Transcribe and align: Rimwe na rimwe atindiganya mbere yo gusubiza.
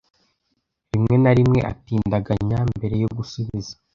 Rimwe 0.91 1.15
na 1.23 1.31
rimwe 1.37 1.59
atindiganya 1.71 2.59
mbere 2.71 2.95
yo 3.03 3.09
gusubiza. 3.17 3.73